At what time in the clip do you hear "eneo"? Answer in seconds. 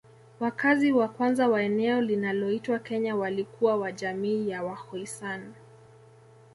1.61-2.01